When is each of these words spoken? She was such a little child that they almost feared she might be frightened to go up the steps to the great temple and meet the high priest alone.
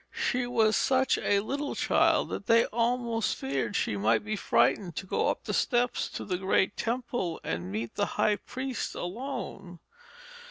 She 0.15 0.47
was 0.47 0.75
such 0.75 1.19
a 1.19 1.41
little 1.41 1.75
child 1.75 2.29
that 2.29 2.47
they 2.47 2.65
almost 2.65 3.35
feared 3.35 3.75
she 3.75 3.97
might 3.97 4.25
be 4.25 4.35
frightened 4.35 4.95
to 4.95 5.05
go 5.05 5.27
up 5.27 5.43
the 5.43 5.53
steps 5.53 6.09
to 6.13 6.25
the 6.25 6.39
great 6.39 6.75
temple 6.75 7.39
and 7.43 7.71
meet 7.71 7.93
the 7.93 8.07
high 8.17 8.37
priest 8.37 8.95
alone. 8.95 9.77